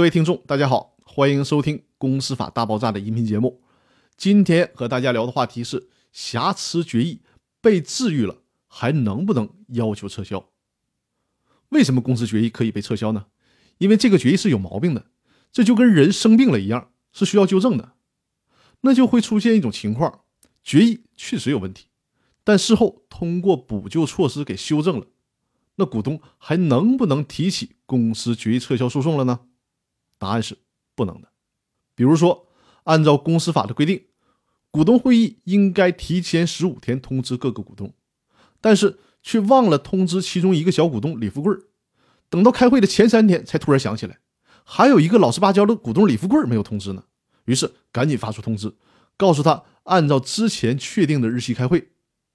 [0.00, 3.60] 各位听众，大家好，欢迎收听《公司法大爆炸》的音频节目。
[4.16, 7.20] 今天和大家聊的话题是：瑕疵决议
[7.60, 10.48] 被治愈了，还能不能要求撤销？
[11.68, 13.26] 为什么公司决议可以被撤销呢？
[13.76, 15.04] 因为这个决议是有毛病的，
[15.52, 17.92] 这就跟人生病了一样，是需要纠正的。
[18.80, 20.20] 那就会出现一种情况：
[20.64, 21.88] 决议确实有问题，
[22.42, 25.08] 但事后通过补救措施给修正了。
[25.74, 29.40] 那股东还能不能提起公司决议撤销诉讼了呢？
[30.20, 30.58] 答案是
[30.94, 31.28] 不能的。
[31.96, 32.46] 比如说，
[32.84, 34.04] 按照公司法的规定，
[34.70, 37.92] 股东会议应该提前十五天通知各个股东，
[38.60, 41.56] 但是却忘了通知其中一个小股东李富贵，
[42.28, 44.18] 等到开会的前三天才突然想起来，
[44.64, 47.04] 还有一个老实巴交的股东李富贵没有通知呢。
[47.46, 48.72] 于是赶紧发出通知，
[49.16, 51.88] 告诉他按照之前确定的日期开会，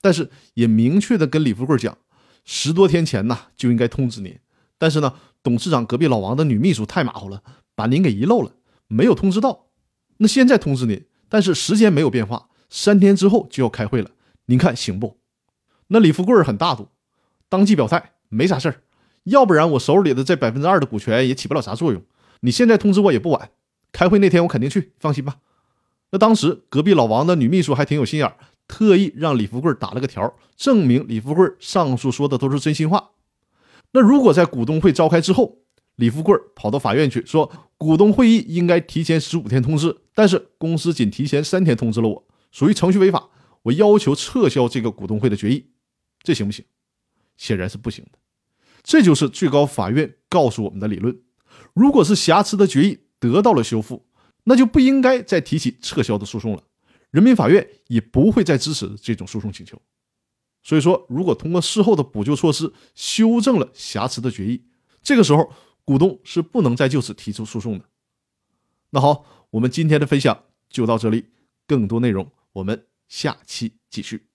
[0.00, 1.96] 但是也明确的跟李富贵讲，
[2.44, 4.38] 十多天前呢就应该通知您，
[4.78, 7.42] 但是呢董事长隔壁老王的女秘书太马虎了，
[7.76, 8.50] 把您给遗漏了，
[8.88, 9.66] 没有通知到。
[10.16, 14.10] 那现在通知您，但是时间没有变化，三天之后就要开会了，
[14.46, 15.18] 您看行不？
[15.88, 16.88] 那李富贵很大度，
[17.48, 18.82] 当即表态没啥事儿，
[19.24, 22.02] 要不然我手里的这百分之二的股权也起不了啥作用，
[22.40, 23.50] 你现在通知我也不晚。
[23.92, 25.36] 开会那天我肯定去，放心吧。
[26.10, 28.32] 那当时隔壁老王的女秘书还挺有心眼，
[28.66, 33.10] 特意让李富贵打了个条，证明李富贵上述说的都是真心话。
[33.92, 35.58] 那如果在股东会召开之后，
[35.96, 43.28] 李富贵跑到法院去说，股东会议应该提前十五天通知，但是公司仅提前三天通知了我，属于程序违法，
[43.62, 45.66] 我要求撤销这个股东会的决议，
[46.22, 46.64] 这行不行？
[47.36, 48.18] 显然是不行的。
[48.82, 51.18] 这就是最高法院告诉我们的理论：
[51.74, 53.00] 如果是瑕疵的决议。
[53.18, 54.06] 得到了修复，
[54.44, 56.62] 那就不应该再提起撤销的诉讼了。
[57.10, 59.80] 人民法院也不会再支持这种诉讼请求。
[60.62, 64.62] 所以说，如果通过事后的补救措施修正了瑕疵的决议，
[65.02, 65.50] 这个时候
[65.86, 67.86] 股东是不能再就此提出诉讼的。
[68.90, 71.30] 那好，我们今天的分享就到这里，
[71.66, 74.26] 更多内容我们下期继续。